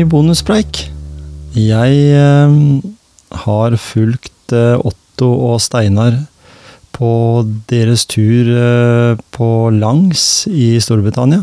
ny 0.00 0.06
bonuspreik. 0.08 0.86
Jeg 1.52 1.96
eh, 2.16 2.58
har 3.44 3.76
fulgt 3.80 4.54
eh, 4.54 4.76
Otto 4.80 5.28
og 5.50 5.60
Steinar 5.60 6.16
på 6.96 7.10
deres 7.68 8.06
tur 8.08 8.48
eh, 8.48 9.20
på 9.34 9.48
langs 9.76 10.46
i 10.48 10.72
Storbritannia. 10.80 11.42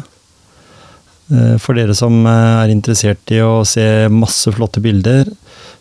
Eh, 1.29 1.57
For 1.61 1.77
dere 1.77 1.95
som 1.97 2.23
eh, 2.25 2.63
er 2.63 2.73
interessert 2.73 3.35
i 3.35 3.43
å 3.45 3.61
se 3.67 4.07
masse 4.13 4.53
flotte 4.55 4.81
bilder, 4.81 5.29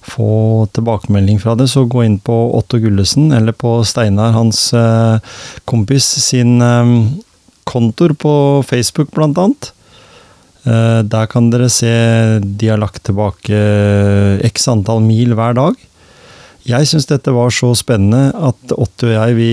få 0.06 0.66
tilbakemelding 0.76 1.40
fra 1.42 1.56
det, 1.58 1.70
så 1.72 1.86
gå 1.88 2.04
inn 2.04 2.18
på 2.22 2.34
Otto 2.58 2.82
Gullesen 2.82 3.32
eller 3.34 3.56
på 3.56 3.78
Steinar, 3.88 4.36
hans 4.36 4.68
eh, 4.76 5.16
kompis, 5.64 6.10
sin 6.26 6.60
kontor 7.66 8.12
på 8.20 8.36
Facebook, 8.68 9.14
blant 9.16 9.40
annet. 9.40 9.72
Eh, 10.66 11.02
Der 11.06 11.26
kan 11.30 11.50
dere 11.50 11.68
se 11.70 11.90
de 12.42 12.68
har 12.72 12.80
lagt 12.82 13.04
tilbake 13.06 13.60
x 14.46 14.66
antall 14.68 15.00
mil 15.04 15.36
hver 15.38 15.54
dag. 15.54 15.76
Jeg 16.66 16.88
syns 16.90 17.06
dette 17.06 17.30
var 17.30 17.52
så 17.54 17.70
spennende 17.78 18.32
at 18.34 18.72
Otto 18.74 19.06
og 19.06 19.12
jeg 19.14 19.34
vi 19.38 19.50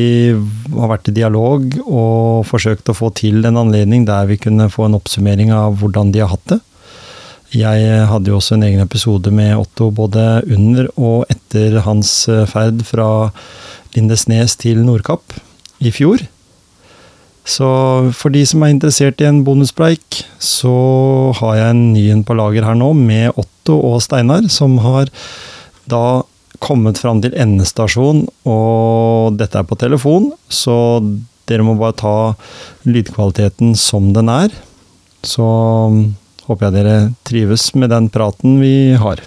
har 0.74 0.90
vært 0.90 1.12
i 1.12 1.14
dialog 1.14 1.76
og 1.86 2.48
forsøkt 2.50 2.90
å 2.90 2.96
få 2.98 3.12
til 3.14 3.46
en 3.46 3.60
anledning 3.62 4.08
der 4.08 4.26
vi 4.26 4.40
kunne 4.42 4.66
få 4.74 4.88
en 4.88 4.98
oppsummering 4.98 5.54
av 5.54 5.78
hvordan 5.78 6.10
de 6.12 6.24
har 6.24 6.32
hatt 6.34 6.56
det. 6.56 6.60
Jeg 7.54 8.08
hadde 8.10 8.32
jo 8.32 8.40
også 8.40 8.56
en 8.58 8.66
egen 8.66 8.82
episode 8.82 9.30
med 9.30 9.54
Otto 9.60 9.92
både 9.94 10.42
under 10.50 10.90
og 10.98 11.30
etter 11.30 11.84
hans 11.86 12.24
eh, 12.26 12.48
ferd 12.50 12.82
fra 12.88 13.30
Lindesnes 13.94 14.58
til 14.58 14.82
Nordkapp 14.82 15.38
i 15.86 15.94
fjor. 15.94 16.26
Så 17.44 17.68
for 18.16 18.32
de 18.32 18.44
som 18.48 18.64
er 18.64 18.72
interessert 18.72 19.20
i 19.20 19.28
en 19.28 19.42
bonuspreik, 19.44 20.22
så 20.40 20.74
har 21.42 21.58
jeg 21.60 21.74
en 21.74 21.84
ny 21.92 22.06
en 22.14 22.24
på 22.24 22.38
lager 22.40 22.64
her 22.64 22.78
nå 22.80 22.94
med 22.96 23.36
Otto 23.36 23.76
og 23.92 24.00
Steinar, 24.06 24.48
som 24.48 24.78
har 24.84 25.12
da 25.92 26.24
kommet 26.64 27.02
fram 27.02 27.20
til 27.24 27.36
endestasjon, 27.36 28.24
og 28.48 29.36
dette 29.40 29.60
er 29.60 29.68
på 29.68 29.76
telefon, 29.80 30.32
så 30.48 30.76
dere 31.50 31.66
må 31.68 31.76
bare 31.76 31.98
ta 32.00 32.16
lydkvaliteten 32.88 33.76
som 33.76 34.14
den 34.16 34.32
er. 34.32 34.54
Så 35.28 35.44
håper 36.48 36.70
jeg 36.70 36.76
dere 36.78 36.98
trives 37.28 37.70
med 37.76 37.92
den 37.92 38.08
praten 38.14 38.62
vi 38.64 38.96
har. 39.00 39.20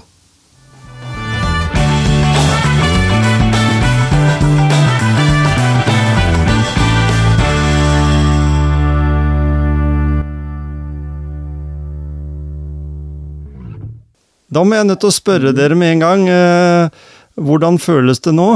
Da 14.56 14.62
må 14.64 14.72
jeg 14.78 14.88
nødt 14.88 15.02
til 15.04 15.10
å 15.10 15.12
spørre 15.12 15.50
dere 15.52 15.76
med 15.76 15.98
en 15.98 16.00
gang. 16.00 16.22
Eh, 16.32 16.88
hvordan 17.36 17.76
føles 17.82 18.22
det 18.24 18.32
nå? 18.32 18.48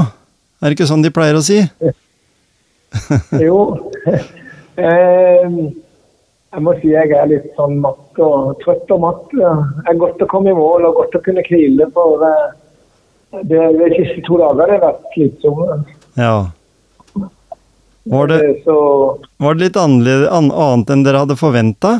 Er 0.60 0.70
det 0.70 0.78
ikke 0.78 0.88
sånn 0.88 1.04
de 1.04 1.12
pleier 1.12 1.36
å 1.36 1.44
si? 1.44 1.60
Jo. 3.46 3.60
Eh, 4.80 5.42
jeg 5.44 6.62
må 6.64 6.72
si 6.80 6.88
jeg 6.88 7.10
er 7.12 7.26
litt 7.28 7.50
sånn 7.52 7.74
matt 7.82 8.16
og 8.22 8.54
trøtt 8.62 8.88
og 8.94 9.02
matt. 9.02 9.26
Det 9.34 9.90
er 9.90 9.98
godt 10.00 10.22
å 10.24 10.28
komme 10.30 10.54
i 10.54 10.56
mål 10.56 10.86
og 10.88 11.02
godt 11.02 11.18
å 11.18 11.20
kunne 11.26 11.42
hvile. 11.44 11.84
For 11.92 12.24
eh, 12.24 13.42
det, 13.50 13.58
de 13.76 13.90
siste 13.98 14.24
to 14.24 14.38
dager 14.40 14.72
har 14.72 14.80
vært 14.86 15.04
slitsomme. 15.12 15.76
Ja. 16.16 16.32
Var 18.08 18.32
det, 18.32 18.40
Eh, 18.56 18.72
var 19.44 19.58
det 19.58 19.66
litt 19.66 19.76
annet 19.76 20.94
enn 20.94 21.04
dere 21.04 21.26
hadde 21.26 21.36
forventa? 21.36 21.98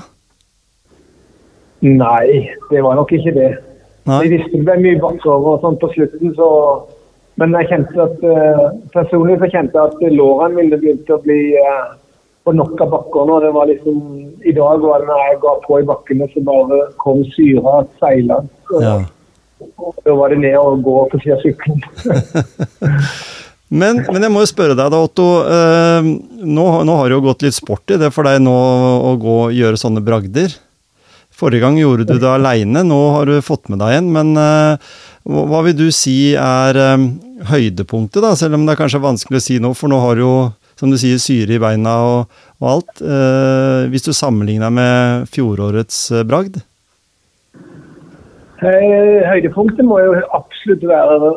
nei, 1.85 2.49
det 2.71 2.81
var 2.85 2.97
nok 2.97 3.13
ikke 3.13 3.37
det. 3.37 3.51
Nei? 4.09 4.23
Jeg 4.25 4.33
visste 4.37 4.57
det 4.57 4.65
ble 4.67 4.77
mye 4.81 5.01
bakover 5.03 5.57
og 5.57 5.65
sånn 5.65 5.79
på 5.81 5.93
slutten, 5.97 6.35
så 6.39 6.49
Men 7.41 7.55
jeg 7.57 7.71
kjente 7.71 7.97
at 8.05 8.25
uh, 8.27 8.65
personlig 8.93 9.39
så 9.41 9.49
kjente 9.49 9.79
jeg 9.79 9.93
at 9.95 10.13
lårene 10.13 10.59
mine 10.59 10.77
begynte 10.77 11.15
å 11.15 11.23
bli 11.25 11.55
uh, 11.57 11.95
på 12.45 12.53
nok 12.53 12.83
av 12.85 12.91
bakker 12.93 13.29
nå. 13.29 13.39
Det 13.41 13.53
var 13.55 13.71
liksom 13.71 14.03
I 14.45 14.53
dag 14.57 14.83
var 14.85 15.01
det 15.01 15.09
når 15.09 15.23
jeg 15.25 15.39
ga 15.47 15.55
på 15.65 15.79
i 15.81 15.87
bakkene, 15.89 16.29
så 16.35 16.43
bare 16.45 16.83
kom 17.01 17.23
syra 17.33 17.79
seilende. 18.03 18.51
Ja. 18.83 18.99
Da 20.05 20.17
var 20.17 20.35
det 20.35 20.41
ned 20.43 20.59
og 20.59 20.85
gå 20.85 20.97
på 21.13 21.21
siden 21.23 21.39
av 21.39 21.45
sykkelen. 21.47 21.81
Men, 23.71 24.01
men 24.11 24.25
jeg 24.25 24.33
må 24.35 24.41
jo 24.43 24.51
spørre 24.51 24.75
deg 24.75 24.89
da, 24.91 24.99
Otto. 24.99 25.25
Eh, 25.47 26.07
nå, 26.43 26.65
nå 26.83 26.95
har 26.99 27.07
det 27.07 27.15
jo 27.15 27.23
gått 27.23 27.45
litt 27.47 27.55
sport 27.55 27.93
i 27.95 28.01
det 28.03 28.09
for 28.11 28.27
deg 28.27 28.41
nå 28.43 28.55
å 29.07 29.13
gå 29.23 29.37
og 29.45 29.55
gjøre 29.55 29.79
sånne 29.79 30.03
bragder. 30.03 30.57
Forrige 31.41 31.65
gang 31.65 31.79
gjorde 31.81 32.05
du 32.05 32.19
det 32.21 32.29
aleine, 32.29 32.83
nå 32.85 32.99
har 33.15 33.31
du 33.31 33.39
fått 33.45 33.71
med 33.73 33.81
deg 33.81 33.97
en. 33.97 34.09
Men 34.13 34.33
eh, 34.37 34.95
hva 35.25 35.65
vil 35.65 35.77
du 35.79 35.87
si 35.95 36.35
er 36.37 36.77
eh, 36.77 37.05
høydepunktet, 37.49 38.21
da? 38.21 38.35
Selv 38.37 38.59
om 38.59 38.67
det 38.67 38.75
er 38.75 38.83
kanskje 38.83 39.01
vanskelig 39.01 39.41
å 39.41 39.45
si 39.47 39.61
nå, 39.63 39.73
for 39.79 39.93
nå 39.93 40.01
har 40.03 40.19
du 40.19 40.27
jo, 40.27 40.35
som 40.81 40.93
du 40.93 40.99
sier, 41.01 41.21
syre 41.23 41.57
i 41.57 41.63
beina 41.63 41.95
og, 42.05 42.43
og 42.61 42.73
alt. 42.75 43.01
Eh, 43.01 43.89
hvis 43.93 44.05
du 44.05 44.13
sammenligner 44.17 44.75
med 44.75 45.31
fjorårets 45.33 46.03
bragd? 46.29 46.61
Høydepunktet 48.61 49.87
må 49.89 50.03
jo 50.03 50.19
absolutt 50.37 50.83
være 50.85 51.31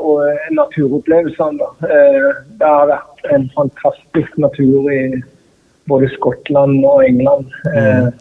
naturopplevelsene. 0.57 1.69
Det 1.79 2.67
har 2.67 2.89
vært 2.89 3.29
en 3.31 3.47
fantastisk 3.55 4.35
natur 4.43 4.89
i 4.91 5.05
både 5.87 6.09
Skottland 6.17 6.83
og 6.83 7.05
England. 7.05 7.47
Eh, 7.71 8.11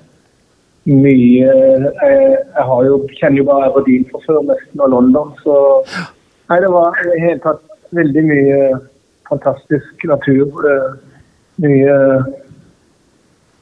Mye 0.86 1.46
eh, 1.46 2.32
Jeg 2.56 2.64
har 2.66 2.80
jo, 2.88 2.96
kjenner 3.18 3.38
jo 3.38 3.44
bare 3.46 3.68
Aberdeen 3.70 4.06
fra 4.10 4.18
før, 4.26 4.40
nesten, 4.48 4.80
og 4.82 4.90
London. 4.90 5.30
Så 5.44 5.58
nei, 6.50 6.58
det 6.64 6.70
var 6.72 6.98
i 6.98 7.06
det 7.10 7.20
hele 7.22 7.42
tatt 7.44 7.62
veldig 7.94 8.24
mye 8.30 8.58
fantastisk 9.30 10.06
natur. 10.10 10.66
eh, 10.72 10.88
Mye 11.62 11.94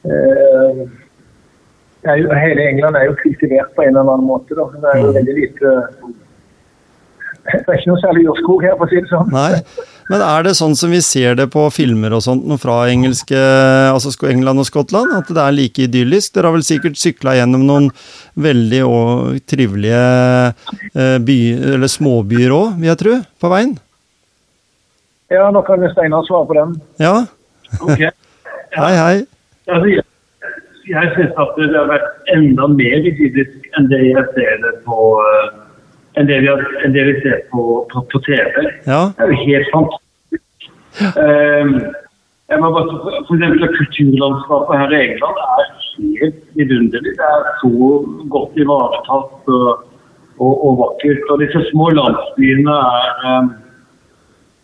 eh, 0.09 0.81
jo, 2.17 2.31
hele 2.33 2.65
England 2.71 2.97
er 2.97 3.05
jo 3.05 3.17
kultivert 3.21 3.75
på 3.75 3.85
en 3.85 3.93
eller 3.93 4.15
annen 4.15 4.25
måte. 4.25 4.57
Da. 4.57 4.65
Det 4.73 4.89
er 4.95 5.03
jo 5.05 5.13
veldig 5.19 5.37
lite 5.37 5.75
Det 7.41 7.67
er 7.67 7.77
ikke 7.77 7.89
noe 7.91 8.01
særlig 8.01 8.23
jordskog 8.25 8.63
her, 8.65 8.75
for 8.77 8.85
å 8.85 8.89
si 8.89 9.01
det 9.01 9.09
sånn. 9.09 9.29
Nei, 9.33 9.61
men 10.11 10.23
er 10.25 10.45
det 10.45 10.53
sånn 10.59 10.75
som 10.77 10.91
vi 10.93 10.99
ser 11.05 11.37
det 11.39 11.47
på 11.53 11.63
filmer 11.73 12.13
og 12.17 12.23
sånt 12.25 12.43
fra 12.61 12.81
engelske, 12.91 13.39
altså 13.91 14.11
England 14.29 14.63
og 14.63 14.67
Skottland, 14.67 15.13
at 15.17 15.31
det 15.31 15.41
er 15.41 15.55
like 15.55 15.85
idyllisk? 15.87 16.33
Dere 16.35 16.51
har 16.51 16.57
vel 16.57 16.67
sikkert 16.67 16.99
sykla 16.99 17.37
gjennom 17.39 17.63
noen 17.67 17.89
veldig 18.35 18.83
trivelige 19.49 20.03
eh, 20.93 21.17
by, 21.23 21.39
eller 21.77 21.91
småbyer 21.91 22.55
òg, 22.55 22.77
vil 22.81 22.91
jeg 22.91 23.01
tro, 23.01 23.17
på 23.41 23.53
veien? 23.55 23.75
Ja, 25.31 25.47
nå 25.55 25.63
kan 25.63 25.83
Steinar 25.93 26.27
svare 26.27 26.49
på 26.49 26.59
den. 26.59 26.75
Ja, 26.99 27.21
Ok. 27.79 28.01
hei 28.81 28.95
hei. 28.99 29.19
Altså, 29.71 29.87
jeg 29.87 30.03
jeg 30.91 31.11
syns 31.15 31.37
at 31.39 31.57
det 31.59 31.71
har 31.77 31.89
vært 31.91 32.31
enda 32.33 32.67
mer 32.67 33.05
idyllisk 33.07 33.67
enn 33.77 33.89
det 33.91 34.01
jeg 34.09 34.23
ser 34.35 34.57
det 34.65 34.73
på 34.85 34.97
eh, 35.23 35.51
enn 36.19 36.27
det 36.27 36.41
vi, 36.43 36.49
har, 36.49 36.63
enn 36.83 36.95
det 36.95 37.05
vi 37.07 37.13
ser 37.23 37.43
på, 37.51 37.65
på, 37.91 38.03
på 38.11 38.21
TV. 38.25 38.65
Ja, 38.89 39.03
Det 39.15 39.27
er 39.27 39.31
jo 39.31 39.39
helt 39.45 39.69
jeg 42.51 42.59
må 42.59 42.69
bare, 42.75 42.97
for 43.27 43.33
eksempel 43.35 43.69
Kulturlandskapet 43.77 44.79
her 44.81 44.89
i 44.91 45.01
England 45.05 45.37
er 45.45 45.69
helt 46.21 46.41
vidunderlig. 46.59 47.13
Det 47.19 47.27
er 47.27 47.43
så 47.61 47.71
godt 48.33 48.59
ivaretatt 48.63 49.51
og, 49.57 49.69
og, 50.43 50.53
og 50.65 50.73
vakkert. 50.81 51.23
Og 51.31 51.39
disse 51.43 51.61
små 51.69 51.89
landsbyene 51.99 52.75
er 52.95 53.07
eh, 53.29 53.45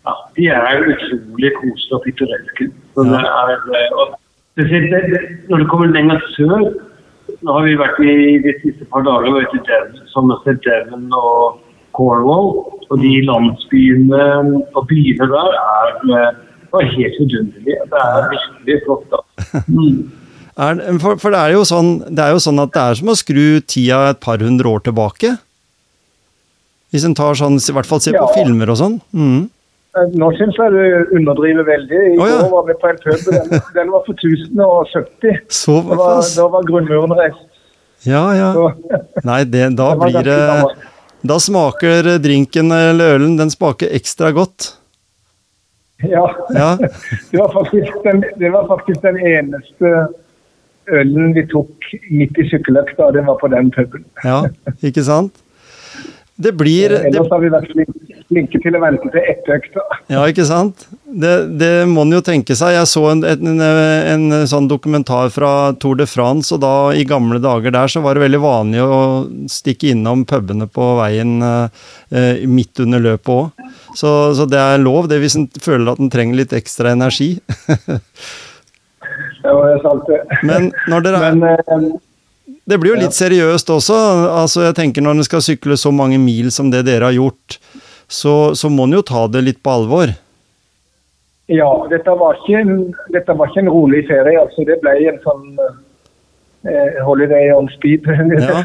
ja, 0.08 0.12
de 0.36 0.50
er 0.58 0.84
utrolig 0.92 1.52
koselige 1.60 1.96
og 1.96 2.02
pittoreske. 2.04 2.68
Eh, 2.68 3.56
når 5.48 5.56
det 5.62 5.70
kommer 5.70 5.86
lenger 5.94 6.18
sør 6.34 6.68
Nå 7.44 7.52
har 7.54 7.62
vi 7.62 7.74
vært 7.78 7.98
i 8.02 8.38
de 8.42 8.52
siste 8.62 8.86
par 8.90 9.04
dager 9.06 9.28
og 9.30 9.42
har 9.44 10.38
sett 10.42 10.64
Devon 10.64 11.04
og 11.14 11.60
Cornwall. 11.98 12.52
Og 12.88 13.02
de 13.02 13.10
landsbyene 13.26 14.28
og 14.76 14.86
byene 14.88 15.26
der 15.32 15.58
er, 15.62 15.90
eh, 16.18 16.30
var 16.72 16.86
helt 16.94 17.18
vidunderlige. 17.20 17.82
Det 17.90 18.04
er 18.04 18.30
virkelig 18.36 18.80
flott. 18.86 19.10
da. 19.12 19.20
Mm. 19.68 20.10
er, 20.58 20.98
for, 20.98 21.16
for 21.22 21.30
det, 21.30 21.38
er 21.38 21.52
jo 21.54 21.60
sånn, 21.68 21.90
det 22.10 22.18
er 22.24 22.32
jo 22.34 22.40
sånn 22.42 22.58
at 22.58 22.72
det 22.74 22.82
er 22.82 22.96
som 22.98 23.12
å 23.12 23.14
skru 23.14 23.60
tida 23.62 23.98
et 24.10 24.18
par 24.24 24.42
hundre 24.42 24.66
år 24.66 24.82
tilbake. 24.88 25.36
Hvis 26.90 27.04
en 27.06 27.14
tar 27.14 27.38
sånn, 27.38 27.60
i 27.60 27.74
hvert 27.76 27.86
fall 27.86 28.02
ser 28.02 28.16
på 28.18 28.26
filmer 28.34 28.72
og 28.72 28.80
sånn. 28.80 28.96
Mm. 29.12 29.46
Eh, 29.96 30.14
Nå 30.20 30.30
syns 30.38 30.58
jeg 30.58 30.74
du 30.74 31.14
underdriver 31.18 31.68
veldig. 31.68 32.00
I 32.14 32.18
oh, 32.18 32.26
ja. 32.28 32.40
går 32.42 32.52
var 32.56 32.66
vi 32.68 32.76
på 32.80 32.90
en 32.90 33.00
pub. 33.04 33.24
Den, 33.28 33.62
den 33.78 33.92
var 33.94 34.04
for 34.06 34.16
1070. 34.16 35.40
Så 35.60 35.78
Det 35.84 36.00
var, 36.00 36.22
da 36.36 36.48
var 36.56 36.68
grunnmuren 36.72 37.16
reist. 37.20 37.44
Ja, 38.06 38.24
ja. 38.36 38.52
Så, 38.54 38.70
Nei, 39.26 39.42
det, 39.44 39.64
da 39.78 39.90
det 39.94 40.08
blir 40.08 40.26
det. 40.26 40.40
Da 41.26 41.38
smaker 41.42 42.18
drinken 42.22 42.70
eller 42.72 43.16
ølen 43.16 43.36
den 43.38 43.50
smaker 43.50 43.90
ekstra 43.96 44.30
godt. 44.36 44.74
Ja. 46.06 46.28
Ja, 46.54 46.76
Det 47.32 47.38
var, 47.38 47.70
den, 48.04 48.24
det 48.38 48.50
var 48.54 48.68
faktisk 48.68 49.02
den 49.02 49.18
eneste 49.18 49.92
ølen 50.88 51.34
vi 51.34 51.44
tok 51.50 51.90
midt 52.10 52.38
i 52.38 52.46
sykkeløkta, 52.48 53.08
og 53.10 53.16
det 53.16 53.26
var 53.26 53.36
på 53.40 53.50
den 53.52 53.70
puben. 53.74 54.04
ja 54.24 54.44
ikke 54.82 55.04
sant? 55.04 55.34
Det 56.38 56.52
blir 56.54 56.92
det, 56.92 56.98
Ellers 57.08 57.30
har 57.32 57.40
vi 57.42 57.48
vært 57.50 57.72
flinke 58.28 58.60
til 58.62 58.76
å 58.78 58.80
vente 58.82 59.08
til 59.10 59.24
etter 59.26 59.56
økta. 59.56 59.82
Ja, 60.12 60.20
ikke 60.30 60.44
sant? 60.46 60.84
Det, 61.02 61.32
det 61.58 61.70
må 61.90 62.04
en 62.06 62.14
jo 62.14 62.20
tenke 62.22 62.54
seg. 62.58 62.76
Jeg 62.76 62.86
så 62.86 63.02
en, 63.10 63.24
en, 63.26 63.62
en, 63.64 64.26
sånn 64.46 64.68
dokumentar 64.70 65.32
fra 65.34 65.72
Tour 65.82 65.98
de 65.98 66.06
France, 66.06 66.52
og 66.54 66.62
da 66.62 66.92
i 66.94 67.06
gamle 67.08 67.40
dager 67.42 67.74
der 67.74 67.90
så 67.90 68.04
var 68.04 68.14
det 68.14 68.22
veldig 68.28 68.42
vanlig 68.44 68.84
å 68.84 69.00
stikke 69.50 69.90
innom 69.96 70.22
pubene 70.30 70.68
på 70.70 70.92
veien 71.00 71.40
eh, 71.42 72.44
midt 72.46 72.84
under 72.86 73.02
løpet 73.02 73.34
òg. 73.34 73.70
Så, 73.98 74.12
så 74.38 74.46
det 74.46 74.60
er 74.62 74.82
lov, 74.82 75.08
det 75.10 75.18
hvis 75.24 75.38
en 75.40 75.48
føler 75.58 75.90
at 75.90 76.02
en 76.02 76.12
trenger 76.12 76.44
litt 76.44 76.54
ekstra 76.54 76.94
energi. 76.94 77.34
Det 79.42 79.52
var 79.54 79.80
sant, 79.82 80.06
det. 80.06 80.38
Men 80.46 80.70
når 80.90 81.04
dere 81.06 81.18
er 81.18 81.34
Men 81.38 81.56
eh, 81.56 81.98
Det 82.68 82.78
blir 82.80 82.94
jo 82.94 83.00
litt 83.00 83.16
seriøst 83.16 83.70
også. 83.70 83.96
altså 84.42 84.62
jeg 84.68 84.74
tenker 84.78 85.04
Når 85.04 85.18
en 85.18 85.24
skal 85.26 85.42
sykle 85.44 85.76
så 85.76 85.92
mange 85.92 86.18
mil 86.20 86.50
som 86.54 86.70
det 86.72 86.86
dere 86.88 87.10
har 87.10 87.16
gjort, 87.16 87.58
så, 88.08 88.54
så 88.56 88.70
må 88.72 88.86
en 88.88 88.96
jo 88.98 89.02
ta 89.04 89.26
det 89.28 89.44
litt 89.44 89.62
på 89.62 89.70
alvor. 89.70 90.14
ja, 91.48 91.68
dette 91.90 92.14
var, 92.20 92.36
ikke 92.40 92.60
en, 92.60 92.72
var 93.12 93.48
ikke 93.48 93.60
en 93.64 93.70
rolig 93.72 94.06
ferie. 94.08 94.40
altså 94.40 94.64
Det 94.68 94.78
ble 94.82 94.94
en 95.08 95.20
sånn 95.24 95.44
eh, 96.68 96.98
holiday 97.04 97.52
on 97.52 97.68
speed. 97.76 98.04
Ja. 98.38 98.62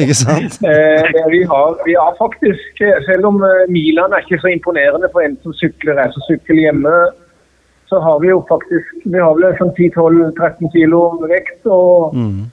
Ikke 0.00 0.16
sant? 0.16 0.58
Eh, 0.68 1.28
vi, 1.32 1.42
har, 1.48 1.76
vi 1.84 1.94
har 1.96 2.16
faktisk, 2.18 2.80
eh, 2.80 3.00
selv 3.08 3.28
om 3.30 3.40
eh, 3.44 3.64
milene 3.72 4.16
er 4.16 4.24
ikke 4.24 4.40
så 4.40 4.52
imponerende 4.52 5.08
for 5.12 5.24
en 5.24 5.36
som 5.44 5.56
sykler 5.60 5.96
racersykkel 6.00 6.60
hjemme, 6.64 6.94
så 7.88 8.00
har 8.00 8.20
vi 8.20 8.32
jo 8.32 8.40
faktisk 8.48 9.04
vi 9.04 9.20
har 9.20 9.36
vel 9.36 9.52
sånn 9.60 9.72
10-12-13 9.76 10.72
kilo 10.72 11.06
vekt. 11.28 11.60
Og, 11.68 12.16
Mm. 12.16 12.44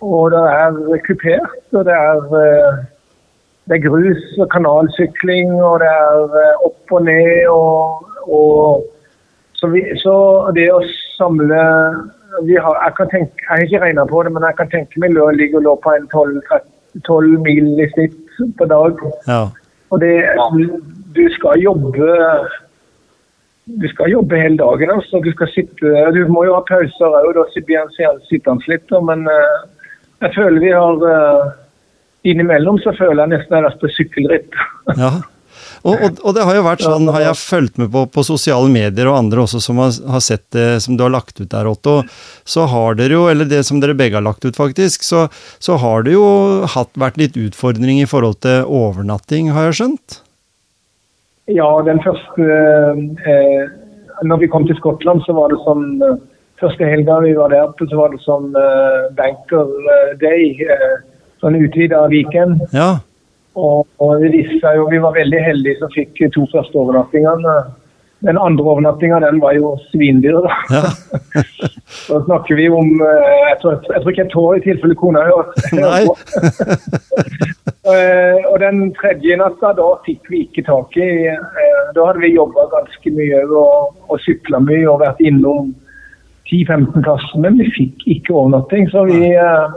Og 0.00 0.30
det 0.30 0.44
er 0.46 1.00
kupert, 1.06 1.64
og 1.72 1.84
det 1.88 1.94
er, 1.94 2.20
eh, 2.42 2.76
det 3.68 3.76
er 3.76 3.88
grus 3.88 4.38
og 4.38 4.50
kanalsykling, 4.50 5.56
og 5.62 5.80
det 5.82 5.88
er 5.88 6.36
eh, 6.42 6.66
opp 6.68 6.94
og 6.98 7.04
ned. 7.04 7.48
og, 7.48 8.06
og 8.28 8.84
så, 9.52 9.66
vi, 9.66 9.82
så 9.98 10.14
det 10.54 10.68
å 10.72 10.82
samle 11.16 11.62
vi 12.44 12.54
har, 12.54 12.76
jeg, 12.84 12.94
kan 12.96 13.10
tenke, 13.10 13.42
jeg 13.42 13.48
har 13.50 13.64
ikke 13.64 13.80
regna 13.82 14.04
på 14.06 14.22
det, 14.22 14.32
men 14.32 14.44
jeg 14.46 14.56
kan 14.58 14.70
tenke 14.70 15.00
meg 15.02 15.16
å 15.18 15.30
ligge 15.34 15.58
og 15.58 15.64
lå 15.66 15.74
på 15.82 15.94
en 15.96 16.06
12, 16.12 16.42
12 17.06 17.38
mil 17.42 17.70
i 17.80 17.88
snitt 17.94 18.18
på 18.58 18.68
dag. 18.70 19.00
Ja. 19.26 19.40
Og 19.90 20.00
det, 20.04 20.14
du 21.16 21.24
skal 21.34 21.58
jobbe 21.64 22.12
du 23.68 23.88
skal 23.88 24.10
jobbe 24.10 24.40
hele 24.40 24.56
dagen. 24.56 24.90
altså. 24.90 25.20
Du 25.24 25.32
skal 25.32 25.48
sitte, 25.52 25.90
du 26.14 26.22
må 26.32 26.44
jo 26.46 26.54
ha 26.56 26.62
pauser 26.68 27.16
òg, 27.20 27.34
da 27.36 27.44
blir 27.66 27.82
han 27.82 28.22
sittende 28.28 28.70
litt. 28.70 28.94
Men 29.04 29.26
eh, 29.28 29.58
jeg 30.24 30.34
føler 30.34 30.62
vi 30.62 30.74
har 30.74 31.08
eh, 31.14 31.48
Innimellom 32.28 32.80
så 32.82 32.92
føler 32.98 33.22
jeg 33.22 33.34
nesten 33.36 33.54
jeg 33.54 33.62
har 33.62 33.68
vært 33.68 33.82
på 33.82 33.90
sykkelritt. 33.94 34.56
Ja. 34.98 35.12
Og, 35.86 35.94
og, 35.94 36.18
og 36.26 36.34
det 36.34 36.44
har 36.48 36.56
jo 36.58 36.64
vært 36.66 36.82
sånn, 36.82 37.08
har 37.14 37.22
jeg 37.22 37.38
fulgt 37.38 37.76
med 37.78 37.90
på 37.94 38.02
på 38.10 38.24
sosiale 38.26 38.66
medier 38.72 39.08
og 39.10 39.18
andre 39.20 39.44
også 39.44 39.60
som 39.62 39.78
har, 39.82 39.92
har 40.10 40.22
sett 40.24 40.44
det 40.54 40.66
som 40.84 40.96
du 40.98 41.04
har 41.04 41.12
lagt 41.14 41.38
ut 41.38 41.48
der, 41.52 41.68
Otto, 41.70 42.00
så 42.42 42.66
har 42.70 42.98
dere 42.98 43.14
jo, 43.14 43.26
eller 43.30 43.48
det 43.48 43.62
som 43.68 43.78
dere 43.82 43.96
begge 43.98 44.18
har 44.18 44.26
lagt 44.26 44.44
ut 44.44 44.58
faktisk, 44.58 45.06
så, 45.06 45.28
så 45.62 45.78
har 45.80 46.06
det 46.06 46.16
jo 46.16 46.26
hatt, 46.74 46.90
vært 46.98 47.20
litt 47.20 47.38
utfordring 47.38 48.02
i 48.02 48.08
forhold 48.10 48.40
til 48.44 48.66
overnatting, 48.66 49.52
har 49.54 49.70
jeg 49.70 49.78
skjønt? 49.80 50.18
Ja, 51.48 51.68
den 51.86 52.02
første 52.04 52.44
eh, 52.44 53.70
Når 54.28 54.42
vi 54.42 54.50
kom 54.52 54.66
til 54.68 54.76
Skottland, 54.76 55.22
så 55.24 55.32
var 55.38 55.54
det 55.54 55.62
sånn 55.62 55.86
eh, 56.04 56.18
Første 56.58 56.86
helga 56.90 57.20
vi 57.22 57.34
var 57.38 57.52
der, 57.54 57.70
så 57.78 57.98
var 57.98 58.10
det 58.10 58.20
sånn 58.24 58.48
uh, 58.56 59.06
banker 59.18 59.68
eh, 59.94 60.14
day. 60.18 60.54
Uh, 60.66 60.96
sånn 61.42 61.58
utvida 61.58 62.06
Viken. 62.10 62.56
Ja. 62.74 62.96
Og, 63.58 63.86
og 64.02 64.22
det 64.22 64.32
viste 64.34 64.58
seg 64.62 64.78
jo, 64.78 64.88
Vi 64.90 65.02
var 65.02 65.14
veldig 65.14 65.42
heldige 65.42 65.78
som 65.78 65.92
fikk 65.94 66.18
to 66.34 66.46
første 66.50 66.78
overnattingene. 66.78 67.54
Den 68.26 68.38
andre 68.42 68.66
overnattinga 68.66 69.20
den 69.22 69.38
var 69.42 69.54
jo 69.54 69.76
svindyr. 69.92 70.40
da. 70.46 70.58
ja. 70.78 70.84
Da 72.08 72.18
snakker 72.24 72.56
vi 72.58 72.66
om 72.68 72.90
Jeg 73.00 73.56
tror, 73.62 73.78
jeg 73.80 74.02
tror 74.02 74.12
ikke 74.12 74.24
et 74.26 74.34
år 74.36 74.56
i 74.58 74.64
tilfelle 74.66 74.96
kona 74.98 75.22
hører. 75.28 75.46
Eh, 77.88 78.40
og 78.50 78.58
den 78.60 78.90
tredje 78.98 79.36
natta, 79.40 79.70
da 79.72 79.86
fikk 80.04 80.26
vi 80.28 80.42
ikke 80.44 80.64
tak 80.66 80.96
i 81.00 81.06
Da 81.96 82.04
hadde 82.04 82.20
vi 82.20 82.34
jobba 82.34 82.66
ganske 82.74 83.12
mye 83.16 83.38
og, 83.46 83.94
og 84.10 84.20
sykla 84.26 84.60
mye 84.60 84.84
og 84.90 85.00
vært 85.00 85.22
innom 85.24 85.70
10-15 86.52 87.04
plasser, 87.04 87.38
men 87.44 87.58
vi 87.60 87.68
fikk 87.76 88.06
ikke 88.16 88.34
overnatting. 88.34 88.88
Så 88.92 89.04
vi 89.08 89.32
eh, 89.34 89.76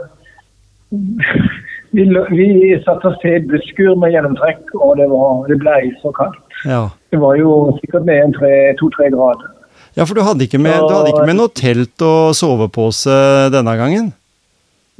vi, 1.96 2.04
vi 2.32 2.48
satte 2.84 3.10
oss 3.12 3.18
til 3.24 3.44
busskur 3.50 3.96
med 4.00 4.14
gjennomtrekk, 4.14 4.72
og 4.78 4.96
det, 5.00 5.08
var, 5.12 5.42
det 5.50 5.58
ble 5.62 5.78
så 6.02 6.12
kaldt. 6.16 6.60
ja. 6.68 6.86
Det 7.12 7.20
var 7.20 7.36
jo 7.36 7.76
sikkert 7.82 8.06
mer 8.08 8.22
enn 8.24 8.32
to-tre 8.80 9.10
grader. 9.12 9.50
Ja, 9.92 10.06
for 10.08 10.16
du 10.16 10.22
hadde 10.24 10.46
ikke 10.46 10.60
med, 10.62 10.78
du 10.88 10.94
hadde 10.94 11.10
ikke 11.12 11.26
med 11.28 11.36
noe 11.36 11.52
telt 11.52 12.00
og 12.06 12.32
sovepose 12.38 13.12
denne 13.52 13.74
gangen? 13.76 14.12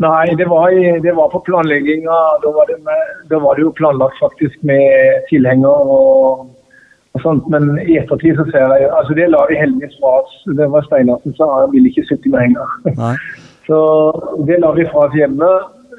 Nei, 0.02 0.26
det 0.36 0.44
var, 0.50 0.72
det 1.04 1.14
var 1.16 1.30
på 1.32 1.40
planlegginga. 1.46 2.18
Da, 2.42 2.50
var 2.52 2.68
det 2.68 2.76
med- 2.84 3.14
da 3.30 3.38
var 3.40 3.56
det 3.56 3.64
jo 3.64 3.72
planlagt 3.78 4.18
faktisk 4.20 4.60
med 4.68 5.24
tilhenger 5.30 5.88
og 5.96 6.48
sånt. 7.20 7.48
Men 7.52 7.78
i 7.84 7.98
ettertid 8.00 8.36
så 8.40 8.44
ser 8.50 8.72
jeg 8.72 8.88
altså 8.96 9.14
Det 9.14 9.28
la 9.30 9.44
vi 9.50 9.58
heldigvis 9.60 9.98
fra 10.00 10.22
oss. 10.22 10.32
Det 10.56 10.70
var 10.72 10.82
Steinar 10.86 11.20
som 11.22 11.34
sa 11.36 11.60
han 11.60 11.72
ville 11.72 11.88
ikke 11.92 12.06
sitte 12.08 12.28
med 12.32 12.40
henger. 12.40 13.18
Så 13.68 13.78
det 14.48 14.56
la 14.60 14.72
vi 14.74 14.88
fra 14.90 15.06
oss 15.06 15.14
hjemme. 15.14 15.50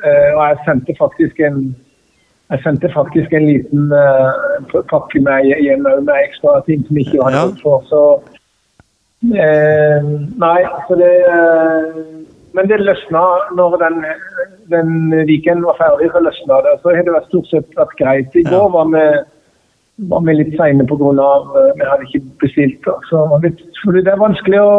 eh, 0.03 0.29
Og 0.35 0.41
jeg 0.49 0.57
sendte 0.65 0.95
faktisk 0.99 1.39
en 1.39 1.75
sendte 2.63 2.89
faktisk 2.93 3.33
en 3.33 3.45
liten 3.47 3.87
uh, 3.89 4.83
pakke 4.91 5.19
med 5.25 5.45
hjem 5.63 5.81
med 5.81 6.11
ekstra 6.27 6.59
ting 6.67 6.83
som 6.85 6.97
ikke 6.97 7.17
var 7.17 7.31
Ja. 7.31 7.45
for. 7.63 7.81
Så 7.89 8.01
uh, 9.23 10.03
Nei, 10.37 10.61
så 10.87 10.95
det 10.99 11.13
uh, 11.33 12.03
Men 12.53 12.67
det 12.69 12.79
løsna 12.85 13.23
når 13.57 13.77
den, 13.81 14.03
den 14.69 14.89
weekenden 15.25 15.65
var 15.65 15.79
ferdig, 15.79 16.11
så 16.13 16.19
løsna 16.21 16.59
det. 16.61 16.75
Så 16.81 16.93
har 16.93 17.01
det 17.01 17.15
vært 17.15 17.31
stort 17.31 17.47
sett 17.49 17.79
vært 17.79 17.95
greit. 17.97 18.35
I 18.37 18.43
går 18.45 18.67
var 18.75 18.85
vi, 18.93 19.05
var 19.97 20.23
vi 20.25 20.37
litt 20.37 20.55
seine 20.57 20.85
pga. 20.89 21.09
Uh, 21.09 21.73
vi 21.77 21.89
hadde 21.89 22.07
ikke 22.07 22.23
bestilt. 22.43 22.89
Så 23.09 23.23
det 23.43 24.07
er 24.07 24.21
vanskelig 24.21 24.61
å, 24.61 24.75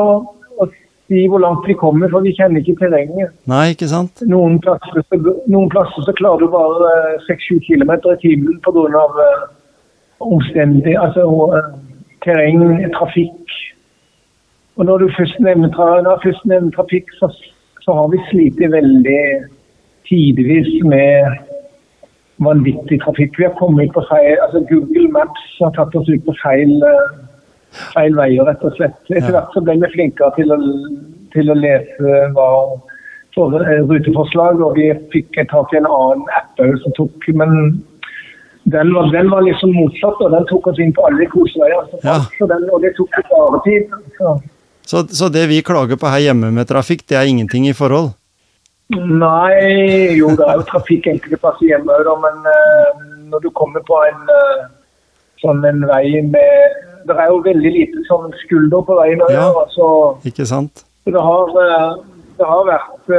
å 0.59 0.69
si 1.09 1.25
hvor 1.31 1.43
langt 1.45 1.67
vi 1.69 1.77
kommer, 1.79 2.11
for 2.13 2.25
vi 2.25 2.35
kjenner 2.37 2.63
ikke 2.63 2.79
terrenget. 2.83 3.35
Nei, 3.51 3.67
ikke 3.75 3.91
sant? 3.91 4.25
Noen 4.29 4.59
plasser, 4.65 5.05
noen 5.47 5.71
plasser 5.73 6.07
så 6.07 6.17
klarer 6.19 6.45
du 6.45 6.53
bare 6.53 6.95
eh, 7.15 7.29
6-7 7.29 7.61
km 7.67 7.95
i 7.99 8.17
timen 8.23 8.63
pga. 8.65 9.05
Uh, 9.19 9.45
omstendig, 10.25 10.95
altså 10.97 11.25
eh, 11.57 11.73
terreng, 12.25 12.63
trafikk. 12.95 13.57
Og 14.77 14.87
når 14.89 14.99
du 14.99 15.11
først 15.19 15.41
nevner, 15.41 15.71
når 16.03 16.23
først 16.25 16.47
nevner 16.51 16.71
trafikk, 16.75 17.11
så, 17.19 17.29
så 17.85 17.95
har 17.99 18.09
vi 18.11 18.23
slitt 18.31 18.63
veldig 18.73 19.25
tidvis 20.09 20.71
med 20.85 21.37
vanvittig 22.43 23.01
trafikk. 23.05 23.37
Vi 23.39 23.45
har 23.45 23.55
kommet 23.59 23.93
på 23.95 24.03
feil, 24.09 24.37
altså 24.43 24.65
Google 24.71 25.09
Maps 25.15 25.45
har 25.61 25.71
tatt 25.77 25.95
oss 25.95 26.09
ut 26.09 26.25
på 26.27 26.35
feil, 26.43 26.73
eh, 26.83 27.15
feil 27.95 28.15
veier, 28.19 28.45
rett 28.49 28.65
og 28.65 28.75
slett. 28.77 28.97
Etter 29.11 29.31
hvert 29.37 29.53
så 29.55 29.63
ble 29.65 29.77
vi 29.83 29.93
flinkere 29.95 30.33
til 30.37 30.51
å, 30.53 30.59
til 31.35 31.51
å 31.51 31.55
lese 31.55 32.17
hva 32.35 32.49
for 33.35 33.55
eh, 33.63 33.83
ruteforslag, 33.91 34.61
og 34.63 34.77
vi 34.79 34.91
fikk 35.15 35.39
tak 35.51 35.73
i 35.75 35.81
en 35.81 35.87
annen 35.91 36.25
app 36.39 36.59
som 36.83 36.93
tok 36.99 37.29
Men 37.35 37.83
den 38.65 38.95
var, 38.95 39.11
den 39.13 39.31
var 39.31 39.43
liksom 39.45 39.75
motsatt, 39.77 40.21
og 40.25 40.31
den 40.33 40.47
tok 40.49 40.67
oss 40.71 40.79
inn 40.79 40.93
på 40.93 41.07
alle 41.07 41.27
koseveier. 41.27 41.87
som 41.91 41.99
Ja. 42.03 42.19
så 42.39 42.47
den- 42.49 42.71
Og 42.73 42.81
det 42.83 42.95
tok 42.97 43.11
bare 43.31 43.61
tid. 43.65 43.89
Så. 44.19 44.41
Så, 44.87 45.07
så 45.09 45.29
det 45.33 45.49
vi 45.49 45.63
klager 45.63 45.97
på 45.97 46.07
her 46.09 46.21
hjemme 46.21 46.53
med 46.53 46.67
trafikk, 46.69 47.07
det 47.09 47.17
er 47.17 47.27
ingenting 47.27 47.67
i 47.69 47.73
forhold? 47.73 48.13
Nei, 48.93 50.13
jo 50.19 50.29
det 50.37 50.45
er 50.45 50.59
jo 50.61 50.65
trafikk 50.69 51.07
enkelte 51.09 51.39
plasser 51.41 51.71
hjemme 51.71 51.95
òg, 52.05 52.11
men 52.21 52.43
uh, 52.45 53.05
når 53.33 53.41
du 53.47 53.49
kommer 53.57 53.81
på 53.89 53.97
en 54.11 54.27
uh, 54.29 54.67
sånn 55.41 55.65
en 55.65 55.81
vei 55.89 56.21
med 56.21 56.83
Det 57.09 57.17
er 57.17 57.31
jo 57.33 57.39
veldig 57.45 57.73
lite 57.73 58.03
sånn 58.09 58.29
skulder 58.45 58.85
på 58.85 58.99
veien 59.01 59.23
òg, 59.25 59.33
Ja. 59.33 59.47
altså, 59.65 59.89
Ikke 60.29 60.45
sant? 60.49 60.85
det 61.05 61.21
har, 61.21 61.51
eh, 61.65 61.97
det 62.39 62.47
har 62.49 62.63
vært 62.65 63.11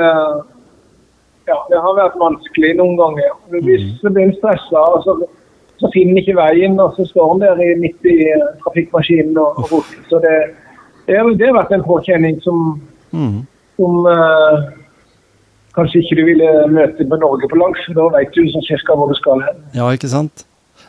Ja, 1.45 1.57
det 1.69 1.77
har 1.81 1.93
vært 1.99 2.15
vanskelig 2.17 2.71
noen 2.79 2.95
ganger. 2.97 3.35
Hvis 3.53 3.83
du 4.01 4.07
blir 4.09 4.31
stressa, 4.39 4.81
så, 5.05 5.13
så 5.77 5.91
finner 5.93 6.17
ikke 6.23 6.33
veien, 6.39 6.79
og 6.81 6.95
så 6.97 7.05
står 7.05 7.27
han 7.29 7.43
der 7.43 7.61
i, 7.61 7.75
midt 7.77 8.01
i 8.09 8.15
trafikkmaskinen 8.63 9.37
og, 9.37 9.59
og 9.61 9.69
roter. 9.75 9.99
Så 10.09 10.17
det, 10.23 10.33
det, 11.05 11.19
har- 11.19 11.29
det 11.37 11.45
har 11.51 11.59
vært 11.59 11.75
en 11.77 11.85
påkjenning 11.85 12.41
som 12.41 12.79
mm. 13.13 13.37
som 13.77 14.09
eh, 14.09 14.65
kanskje 15.75 16.01
ikke 16.01 16.17
du 16.19 16.25
ville 16.31 16.49
møte 16.71 17.07
på 17.07 17.21
Norge 17.21 17.49
på 17.51 17.59
langs. 17.59 17.85
Da 17.95 18.09
vet 18.15 18.33
du 18.35 18.43
sånn 18.51 18.67
cirka 18.67 18.97
hvor 18.97 19.11
du 19.11 19.17
skal 19.19 19.43
hen. 19.45 19.63
Ja, 19.77 19.89
ikke 19.93 20.11
sant? 20.11 20.45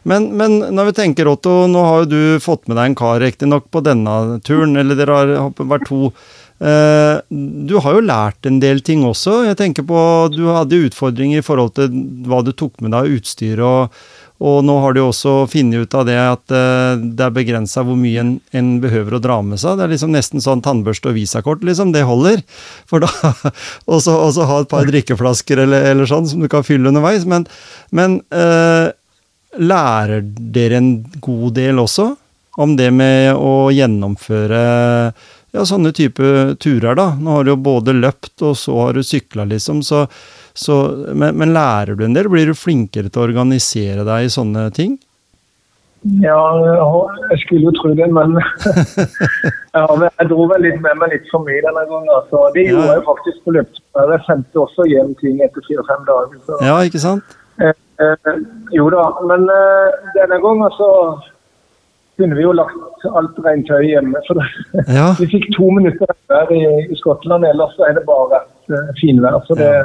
Men, 0.06 0.28
men 0.38 0.60
når 0.70 0.92
vi 0.92 0.98
tenker, 1.00 1.26
Otto, 1.26 1.64
nå 1.66 1.82
har 1.82 2.04
jo 2.04 2.10
du 2.12 2.42
fått 2.42 2.68
med 2.70 2.78
deg 2.78 2.92
en 2.92 2.98
kar 2.98 3.18
riktignok 3.22 3.66
på 3.74 3.82
denne 3.82 4.38
turen, 4.46 4.76
eller 4.78 4.98
dere 4.98 5.16
har 5.18 5.50
vært 5.58 5.88
to 5.90 6.12
du 6.58 7.74
har 7.84 7.96
jo 7.98 8.00
lært 8.00 8.46
en 8.48 8.60
del 8.62 8.80
ting 8.80 9.02
også. 9.04 9.42
Jeg 9.44 9.58
tenker 9.60 9.84
på, 9.84 9.98
Du 10.32 10.46
hadde 10.48 10.86
utfordringer 10.86 11.42
i 11.42 11.44
forhold 11.44 11.74
til 11.76 11.92
hva 12.24 12.40
du 12.40 12.54
tok 12.56 12.80
med 12.80 12.94
deg 12.94 13.04
av 13.04 13.18
utstyr. 13.18 13.60
og, 13.60 13.98
og 14.44 14.58
nå 14.68 14.74
har 14.84 14.92
du 14.92 15.00
også 15.00 15.46
funnet 15.48 15.86
ut 15.86 15.94
av 15.96 16.04
det 16.08 16.16
at 16.20 16.52
eh, 16.52 16.98
det 17.00 17.24
er 17.24 17.32
begrensa 17.32 17.80
hvor 17.86 17.96
mye 17.96 18.20
en, 18.20 18.34
en, 18.52 18.74
behøver 18.82 19.16
å 19.16 19.20
dra 19.22 19.38
med 19.40 19.60
seg. 19.62 19.78
Det 19.78 19.86
er 19.86 19.92
liksom 19.94 20.12
nesten 20.12 20.44
sånn 20.44 20.60
tannbørste 20.64 21.08
og 21.08 21.16
visakort, 21.16 21.64
liksom. 21.64 21.94
Det 21.94 22.04
holder. 22.04 22.42
For 22.88 23.04
da, 23.04 23.08
Og 23.92 24.04
så 24.04 24.48
ha 24.48 24.60
et 24.60 24.72
par 24.72 24.88
drikkeflasker 24.88 25.64
eller, 25.64 25.88
eller, 25.92 26.10
sånn 26.10 26.28
som 26.28 26.44
du 26.44 26.50
kan 26.52 26.66
fylle 26.66 26.92
underveis. 26.92 27.24
Men, 27.28 27.48
men 27.96 28.20
eh, 28.28 28.92
lærer 29.56 30.28
dere 30.52 30.82
en 30.82 30.92
god 31.24 31.56
del 31.56 31.80
også 31.80 32.12
om 32.60 32.76
det 32.76 32.88
med 32.92 33.36
å 33.36 33.68
gjennomføre 33.72 34.60
ja, 35.56 35.64
sånne 35.64 35.92
type 35.96 36.22
turer, 36.60 36.92
da. 36.98 37.10
Nå 37.16 37.38
har 37.38 37.46
du 37.46 37.54
jo 37.54 37.60
både 37.64 37.94
løpt, 37.96 38.34
og 38.44 38.56
så 38.60 38.76
har 38.82 38.96
du 38.96 39.04
sykla, 39.06 39.46
liksom. 39.48 39.80
Så, 39.86 40.04
så, 40.52 40.80
men, 41.12 41.36
men, 41.40 41.54
lærer 41.56 41.96
du 41.96 42.04
en 42.04 42.16
del? 42.16 42.28
Blir 42.32 42.50
du 42.50 42.56
flinkere 42.58 43.08
til 43.08 43.22
å 43.22 43.28
organisere 43.30 44.04
deg 44.04 44.26
i 44.26 44.32
sånne 44.32 44.68
ting? 44.76 44.98
Ja, 46.22 46.38
jeg 47.32 47.38
skulle 47.42 47.66
jo 47.66 47.72
tro 47.74 47.90
det, 47.96 48.06
men 48.14 48.36
ja, 49.78 49.86
jeg 50.04 50.28
dro 50.30 50.44
vel 50.52 50.62
litt 50.66 50.76
med 50.84 51.00
meg 51.00 51.14
litt 51.16 51.32
for 51.32 51.42
mye 51.46 51.62
denne 51.64 51.86
gangen. 51.88 52.12
Altså. 52.18 52.44
Det 52.54 52.66
gjorde 52.68 52.84
ja. 52.84 52.98
jeg 52.98 53.06
faktisk 53.08 53.40
på 53.46 53.56
løpet. 53.56 53.80
Jeg 54.12 54.20
sendte 54.28 54.62
også 54.62 54.86
hjem 54.92 55.16
ting 55.22 55.40
etter 55.42 55.64
fire-fem 55.66 56.04
dager. 56.06 56.36
Så. 56.44 56.60
Ja, 56.68 56.76
ikke 56.84 57.02
sant? 57.02 57.38
Eh, 57.64 57.72
eh, 58.04 58.38
jo 58.76 58.90
da, 58.92 59.08
men 59.32 59.48
eh, 59.50 60.12
denne 60.18 60.38
gangen 60.44 60.76
så 60.76 60.90
kunne 62.16 62.36
vi 62.38 62.44
jo 62.46 62.54
lagt 62.56 63.06
alt 63.18 63.38
rent 63.44 63.70
hjemme. 63.84 64.22
For 64.28 64.40
ja. 64.88 65.10
vi 65.20 65.28
fikk 65.34 65.50
to 65.56 65.70
minutter 65.76 66.10
vær 66.32 66.50
i, 66.54 66.62
i, 66.86 66.98
Skottland, 66.98 67.46
ellers 67.48 67.76
så 67.76 67.88
er 67.88 67.98
det 67.98 68.06
bare 68.08 68.30
vært 68.32 68.74
uh, 68.74 68.92
finvær. 69.00 69.40
Så 69.48 69.58
det, 69.58 69.68
ja. 69.68 69.84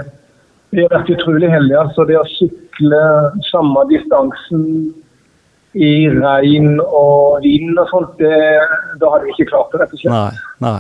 vi 0.75 0.85
har 0.85 0.93
vært 0.95 1.11
utrolig 1.17 1.51
heldige. 1.51 1.83
altså 1.83 2.07
Det 2.09 2.19
å 2.19 2.27
sykle 2.38 3.01
samme 3.51 3.85
distansen 3.91 4.63
i 5.71 5.91
regn 6.11 6.79
og 6.83 7.43
vind 7.45 7.77
og 7.79 7.91
sånt, 7.91 8.15
det, 8.19 8.39
da 9.00 9.11
hadde 9.13 9.27
vi 9.27 9.35
ikke 9.38 9.51
klart 9.53 9.71
det, 9.71 9.83
rett 9.83 9.93
og 9.95 10.01
slett. 10.01 10.15
Nei, 10.15 10.65
nei. 10.65 10.79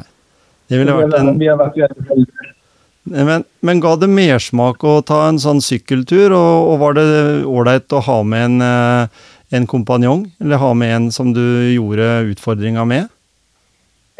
Det 0.71 0.79
ville 0.79 0.95
vært 0.95 1.19
en... 1.19 1.37
Vi 1.39 1.47
har 1.51 1.59
vært 1.59 1.79
veldig 1.79 2.07
heldige. 2.09 2.55
Men, 3.11 3.43
men, 3.65 3.79
ga 3.81 3.95
det 3.97 4.11
mersmak 4.13 4.83
å 4.85 4.99
ta 5.01 5.23
en 5.25 5.39
sånn 5.41 5.61
sykkeltur, 5.63 6.35
og, 6.37 6.67
og 6.69 6.75
var 6.83 6.97
det 6.99 7.05
ålreit 7.49 7.95
å 7.97 8.03
ha 8.05 8.17
med 8.27 8.45
en 8.45 8.61
uh, 8.61 9.23
en 9.51 9.67
kompanjong, 9.67 10.25
eller 10.41 10.61
ha 10.61 10.73
med 10.73 10.95
en 10.95 11.09
som 11.11 11.33
du 11.35 11.43
gjorde 11.73 12.07
utfordringa 12.31 12.85
med? 12.87 13.09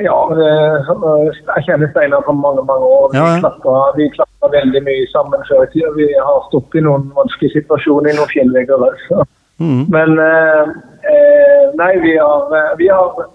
Ja, 0.01 0.17
jeg 0.33 1.63
kjenner 1.67 1.89
Steinar 1.91 2.23
fra 2.25 2.33
mange 2.33 2.63
mange 2.65 2.87
år. 2.87 3.11
Ja, 3.15 3.25
ja. 3.37 3.81
Vi 3.97 4.07
klatra 4.15 4.49
veldig 4.53 4.81
mye 4.85 5.07
sammen 5.11 5.43
før 5.49 5.65
i 5.65 5.69
tida. 5.73 5.91
Vi 5.97 6.07
har 6.15 6.47
stått 6.47 6.77
i 6.77 6.83
noen 6.85 7.09
vanskelige 7.15 7.59
situasjoner 7.59 8.11
i 8.11 8.17
noen 8.17 8.31
fjellvegger. 8.31 8.85
Altså. 8.87 9.25
Mm. 9.61 9.83
Men 9.93 10.15
eh, 10.23 10.71
eh, 11.11 11.65
nei, 11.77 11.91
vi 12.01 12.15
har, 12.17 12.47
eh, 12.57 12.71
vi 12.79 12.87
har, 12.89 13.27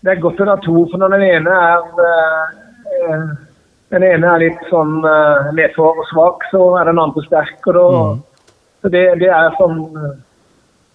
Det 0.00 0.14
er 0.14 0.22
godt 0.22 0.40
å 0.40 0.46
ha 0.46 0.56
to, 0.62 0.84
for 0.90 1.02
når 1.02 1.16
den 1.16 1.24
ene 1.26 1.56
er 1.66 2.04
eh, 2.06 3.24
den 3.90 4.04
ene 4.06 4.28
er 4.30 4.42
litt 4.42 4.62
sånn 4.70 4.98
nedfor 5.54 5.98
og 6.00 6.06
svak, 6.10 6.44
så 6.50 6.62
er 6.80 6.88
den 6.88 6.98
andre 6.98 7.22
sterk. 7.26 7.58
og 7.70 7.74
da, 7.74 7.82
mm. 7.86 8.22
så 8.82 8.90
det, 8.94 9.02
det, 9.20 9.28
er 9.30 9.54
sånn 9.58 9.76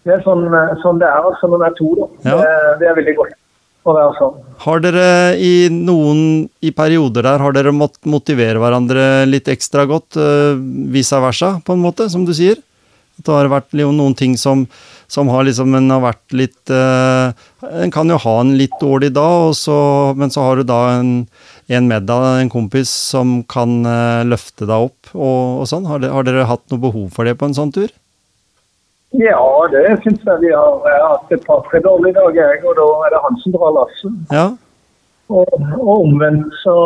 det 0.08 0.15
er 0.15 0.24
sånn, 0.25 0.48
eh, 0.50 0.74
sånn 0.81 1.01
det 1.01 1.10
er 1.10 1.29
altså 1.29 1.50
når 1.50 1.62
det 1.62 1.70
er 1.70 1.77
to. 1.77 1.91
Da. 2.00 2.08
Ja. 2.25 2.39
Det, 2.39 2.74
det, 2.81 2.89
er 2.89 2.98
veldig 2.98 3.15
godt 3.20 3.38
å 3.81 3.96
være 3.98 4.15
sånn. 4.17 4.39
Har 4.63 4.81
dere 4.84 5.05
i 5.41 5.53
noen 5.74 6.24
i 6.62 6.72
perioder 6.75 7.25
der 7.25 7.43
har 7.43 7.55
dere 7.55 7.74
måttet 7.74 8.10
motivere 8.10 8.62
hverandre 8.62 9.27
litt 9.29 9.50
ekstra 9.51 9.88
godt, 9.89 10.17
uh, 10.17 10.58
vice 10.93 11.22
versa, 11.22 11.55
på 11.65 11.77
en 11.77 11.86
måte, 11.86 12.10
som 12.13 12.25
du 12.25 12.34
sier? 12.38 12.60
At 13.20 13.27
det 13.27 13.36
har 13.36 13.51
vært 13.51 13.77
noen 13.77 14.15
ting 14.17 14.38
som, 14.39 14.63
som 15.12 15.29
har 15.29 15.46
liksom 15.46 15.75
en 15.77 15.93
har 15.93 16.01
vært 16.05 16.34
litt 16.34 16.72
uh, 16.74 17.34
En 17.62 17.91
kan 17.93 18.10
jo 18.10 18.17
ha 18.24 18.36
en 18.41 18.55
litt 18.58 18.74
dårlig 18.81 19.12
dag, 19.13 19.51
så, 19.58 19.77
men 20.17 20.34
så 20.34 20.46
har 20.48 20.62
du 20.62 20.65
da 20.65 20.81
en, 20.98 21.12
en 21.70 21.89
med 21.89 22.10
deg, 22.10 22.27
en 22.41 22.53
kompis, 22.53 22.89
som 22.89 23.41
kan 23.50 23.84
uh, 23.86 24.25
løfte 24.25 24.65
deg 24.65 24.89
opp 24.89 25.13
og, 25.13 25.62
og 25.62 25.70
sånn. 25.70 25.89
Har, 25.89 26.05
har 26.10 26.25
dere 26.25 26.50
hatt 26.50 26.65
noe 26.74 26.86
behov 26.89 27.12
for 27.13 27.29
det 27.29 27.38
på 27.38 27.50
en 27.50 27.58
sånn 27.58 27.74
tur? 27.75 27.91
Ja, 29.12 29.68
det 29.72 29.98
syns 30.03 30.22
jeg 30.24 30.39
vi 30.39 30.51
har. 30.56 30.86
Hatt 31.03 31.32
et 31.36 31.44
par-tre 31.44 31.82
dårlige 31.84 32.15
dager, 32.15 32.62
og 32.63 32.77
da 32.80 32.88
er 33.06 33.13
det 33.13 33.24
han 33.25 33.39
som 33.44 33.56
drar 33.56 33.74
lasset. 33.75 34.13
Ja. 34.32 34.46
Og, 35.32 35.48
og, 35.80 35.91
omvendt 36.00 36.56
så 36.63 36.77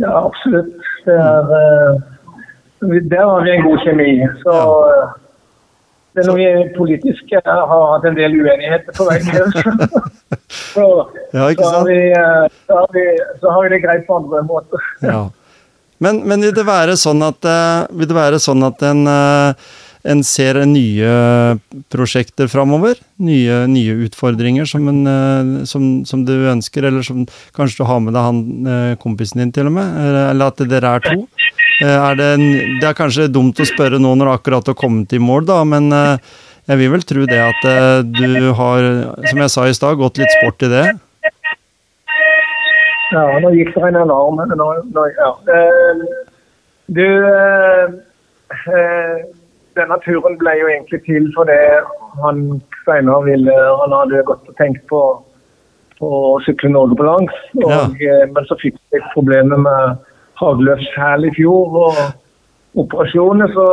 Ja, 0.00 0.10
absolutt. 0.24 0.78
Det 1.04 1.14
er 1.14 1.50
uh, 1.50 2.00
Der 3.10 3.22
har 3.22 3.42
vi 3.44 3.50
en 3.54 3.66
god 3.66 3.82
kjemi. 3.84 4.12
Så 4.42 4.54
ja. 4.54 5.02
det 6.14 6.22
er 6.22 6.30
noe 6.30 6.38
vi 6.38 6.70
politisk 6.74 7.34
har 7.38 7.66
hatt 7.70 8.06
en 8.08 8.16
del 8.18 8.34
uenigheter 8.40 8.96
på 8.96 9.06
vei 9.06 9.18
ned. 9.26 9.58
så, 10.74 10.86
ja, 11.36 11.50
så, 11.54 11.68
har 11.74 11.84
vi, 11.86 12.00
uh, 12.16 12.46
så, 12.66 12.80
har 12.80 12.96
vi, 12.96 13.04
så 13.42 13.52
har 13.54 13.62
vi 13.66 13.74
det 13.76 13.84
greit 13.84 14.08
på 14.08 14.18
andre 14.24 14.42
måter. 14.48 14.90
ja. 15.06 15.28
Men, 16.00 16.22
men, 16.24 16.40
vil 16.40 16.54
det 16.56 16.62
være 16.64 16.94
sånn 16.96 17.20
at, 17.20 17.44
vil 17.92 18.08
det 18.08 18.14
være 18.16 18.38
sånn 18.40 18.64
at 18.64 18.80
en 18.88 19.02
en 20.02 20.22
ser 20.24 20.56
nye 20.68 21.10
prosjekter 21.92 22.48
framover? 22.48 22.98
Nye, 23.20 23.64
nye, 23.68 23.96
utfordringer 24.06 24.68
som, 24.68 24.86
en, 24.88 25.00
eh, 25.06 25.64
som, 25.68 25.88
som, 26.08 26.24
du 26.24 26.32
ønsker, 26.48 26.86
eller 26.88 27.04
som 27.04 27.26
kanskje 27.56 27.82
du 27.82 27.88
har 27.88 28.00
med 28.04 28.16
deg 28.16 28.24
han 28.24 28.70
eh, 28.74 28.92
kompisen 29.00 29.42
din 29.42 29.52
til 29.52 29.68
og 29.68 29.76
med? 29.76 29.98
Eller 30.30 30.46
at 30.46 30.62
dere 30.70 30.94
er 30.96 31.04
to? 31.04 31.26
Eh, 31.82 31.96
er 31.96 32.16
det, 32.16 32.30
en, 32.38 32.46
det, 32.78 32.86
er 32.88 32.96
kanskje 32.96 33.28
dumt 33.32 33.60
å 33.60 33.68
spørre 33.68 34.00
nå 34.00 34.14
når 34.14 34.30
du 34.30 34.34
akkurat 34.38 34.72
har 34.72 34.78
kommet 34.78 35.12
i 35.12 35.20
mål, 35.20 35.44
da, 35.50 35.60
men 35.68 35.90
jeg 35.90 36.78
vil 36.80 36.92
vel 36.94 37.04
tro 37.04 37.26
det 37.28 37.40
at 37.42 37.62
du 38.14 38.50
har, 38.56 38.88
som 39.26 39.40
jeg 39.44 39.52
sa 39.52 39.66
i 39.68 39.76
stad, 39.76 40.00
gått 40.00 40.20
litt 40.22 40.32
sport 40.38 40.64
i 40.64 40.72
det? 40.72 40.86
Ja, 43.10 43.24
nå 43.42 43.50
gikk 43.56 43.72
det 43.74 43.88
en 43.88 43.98
alarm. 44.04 44.38
Nå, 44.54 44.68
nå, 44.94 45.06
ja. 45.18 45.30
Du 46.94 47.06
denne 49.78 49.98
turen 50.04 50.38
ble 50.40 50.54
jo 50.60 50.68
egentlig 50.70 51.02
til 51.06 51.28
fordi 51.36 51.58
han 52.22 52.46
senere 52.84 53.22
ville 53.28 53.56
Han 53.82 53.94
hadde 53.94 54.24
gått 54.28 54.48
og 54.48 54.56
tenkt 54.58 54.82
på, 54.90 55.02
på 56.00 56.10
å 56.32 56.38
sykle 56.46 56.72
Norge 56.72 56.98
på 56.98 57.06
langs. 57.06 57.36
Og, 57.60 57.70
ja. 57.70 57.84
Eh, 57.86 58.26
men 58.32 58.48
så 58.48 58.58
fikk 58.60 58.80
vi 58.92 59.02
problemer 59.14 59.60
med 59.60 60.00
hagløpshæl 60.40 61.28
i 61.28 61.32
fjor 61.36 61.78
og 61.84 62.02
operasjoner. 62.82 63.52
Så, 63.54 63.68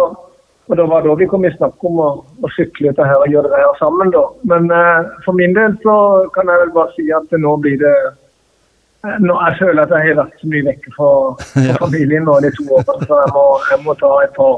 og 0.67 0.77
det 0.77 0.87
var 0.91 1.05
da 1.07 1.17
vi 1.17 1.29
kom 1.31 1.47
i 1.47 1.53
snakk 1.55 1.83
om 1.89 1.99
å, 2.03 2.11
å 2.43 2.53
sykle 2.57 2.91
dette 2.91 3.07
her 3.07 3.23
og 3.23 3.33
gjøre 3.33 3.51
det 3.53 3.63
her 3.63 3.81
sammen. 3.81 4.13
Da. 4.13 4.23
Men 4.53 4.71
eh, 4.77 5.11
for 5.25 5.39
min 5.39 5.57
del 5.57 5.75
så 5.83 5.97
kan 6.37 6.51
jeg 6.51 6.65
vel 6.65 6.73
bare 6.77 6.95
si 6.97 7.09
at 7.15 7.37
nå 7.41 7.57
blir 7.63 7.81
det 7.81 7.97
eh, 8.05 9.19
nå, 9.23 9.33
Jeg 9.33 9.61
føler 9.63 9.83
at 9.83 9.97
jeg 9.97 10.11
har 10.11 10.23
vært 10.23 10.41
så 10.41 10.53
mye 10.53 10.71
vekke 10.71 10.97
fra, 10.97 11.11
fra 11.51 11.77
familien 11.85 12.27
nå 12.27 12.41
de 12.45 12.53
to 12.59 12.67
årene, 12.69 13.07
så 13.09 13.21
jeg 13.23 13.35
må, 13.35 13.45
jeg 13.71 13.85
må 13.87 14.01
ta 14.01 14.15
et 14.25 14.35
par 14.37 14.57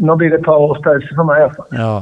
nå 0.00 0.16
blir 0.16 0.32
det 0.32 0.40
et 0.40 0.46
par 0.46 0.60
års 0.60 0.80
pause 0.84 1.14
for 1.14 1.28
meg, 1.28 1.44
iallfall. 1.44 1.68
Ja. 1.76 1.92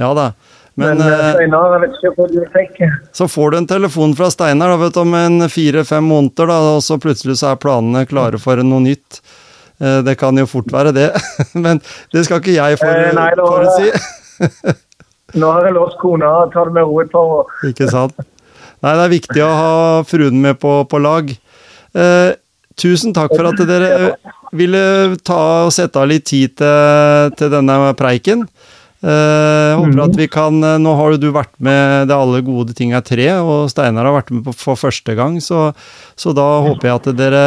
ja 0.00 0.10
da. 0.18 0.32
Men, 0.74 0.96
Men 0.96 1.04
uh, 1.04 1.34
Steinar, 1.34 1.74
jeg 1.74 1.82
vet 1.82 1.96
ikke 1.98 2.12
hva 2.16 2.26
du 2.30 2.38
tenker. 2.54 2.92
Så 3.12 3.28
får 3.28 3.52
du 3.52 3.58
en 3.58 3.68
telefon 3.68 4.14
fra 4.16 4.30
Steinar 4.32 4.72
da, 4.72 4.78
vet 4.80 4.96
du, 4.96 5.02
om 5.04 5.16
en 5.18 5.48
fire-fem 5.52 6.06
måneder, 6.08 6.48
da, 6.48 6.58
og 6.76 6.84
så 6.84 6.96
plutselig 7.00 7.36
så 7.42 7.52
er 7.52 7.60
planene 7.60 8.06
klare 8.08 8.40
for 8.40 8.62
noe 8.64 8.80
nytt. 8.84 9.20
Uh, 9.82 10.00
det 10.06 10.16
kan 10.20 10.38
jo 10.38 10.48
fort 10.48 10.72
være 10.72 10.94
det, 10.96 11.10
men 11.64 11.82
det 12.14 12.24
skal 12.24 12.40
ikke 12.40 12.56
jeg 12.56 12.80
for, 12.80 12.88
uh, 12.88 13.12
nei, 13.18 14.72
nå 15.42 15.48
har 15.48 15.68
jeg 15.68 15.76
låst 15.76 15.98
kona 16.00 16.30
og 16.42 16.52
tar 16.54 16.68
det 16.68 16.76
med 16.76 16.88
ro 16.88 17.00
et 17.02 17.12
par 17.12 17.34
år. 17.40 17.56
ikke 17.68 17.88
sant. 17.92 18.16
Nei, 18.82 18.96
det 18.98 19.02
er 19.04 19.12
viktig 19.12 19.42
å 19.44 19.50
ha 19.54 19.74
fruen 20.08 20.40
med 20.42 20.58
på, 20.62 20.80
på 20.90 20.98
lag. 20.98 21.28
Tusen 22.80 23.14
takk 23.16 23.34
for 23.34 23.50
at 23.50 23.64
dere 23.68 24.14
ville 24.56 25.16
ta 25.24 25.66
og 25.66 25.72
sette 25.74 25.98
av 26.00 26.08
litt 26.10 26.26
tid 26.28 26.56
til, 26.60 27.34
til 27.38 27.52
denne 27.52 27.78
preiken. 27.98 28.46
Uh, 29.02 29.74
håper 29.80 29.98
at 30.04 30.12
vi 30.14 30.28
kan 30.30 30.60
eh, 30.62 30.76
Nå 30.78 30.92
har 30.94 31.16
du 31.18 31.24
vært 31.34 31.56
med 31.58 32.04
Det 32.06 32.14
alle 32.14 32.38
gode 32.46 32.70
ting 32.78 32.92
er 32.94 33.02
tre, 33.02 33.24
og 33.42 33.64
Steinar 33.72 34.06
har 34.06 34.14
vært 34.14 34.30
med 34.30 34.44
på, 34.46 34.54
for 34.54 34.78
første 34.78 35.16
gang, 35.18 35.40
så, 35.42 35.72
så, 36.14 36.30
da 36.30 36.44
håper 36.62 36.86
jeg 36.86 37.00
at 37.00 37.08
dere 37.18 37.40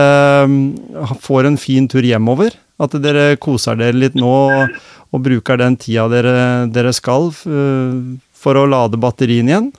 mm, 0.51 1.15
får 1.24 1.48
en 1.48 1.55
fin 1.55 1.88
tur 1.88 2.03
hjemover. 2.03 2.58
At 2.75 2.98
dere 3.00 3.38
koser 3.39 3.79
dere 3.79 3.96
litt 3.96 4.20
nå 4.20 4.27
og, 4.27 4.75
og 5.15 5.24
bruker 5.24 5.62
den 5.63 5.79
tida 5.79 6.10
dere, 6.12 6.36
dere 6.75 6.91
skal 6.91 7.32
uh, 7.32 8.03
for 8.36 8.60
å 8.60 8.67
lade 8.67 9.00
batterien 9.00 9.48
igjen. 9.48 9.72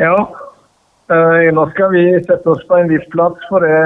Ja, 0.00 0.16
nå 1.08 1.62
skal 1.72 1.92
vi 1.94 2.02
sette 2.20 2.52
oss 2.52 2.64
på 2.68 2.76
en 2.76 2.90
viss 2.90 3.06
plass, 3.14 3.38
for 3.48 3.64
det 3.64 3.76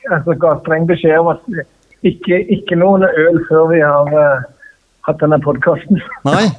jeg 0.00 0.16
altså, 0.16 0.34
ga 0.40 0.54
streng 0.62 0.88
beskjed 0.88 1.18
om 1.20 1.34
at 1.34 1.60
ikke, 2.06 2.40
ikke 2.56 2.78
noen 2.80 3.04
øl 3.04 3.42
før 3.50 3.68
vi 3.74 3.82
har 3.84 4.08
uh, 4.14 4.46
hatt 5.06 5.20
denne 5.20 5.40
podkasten. 5.44 6.00
Nei. 6.28 6.46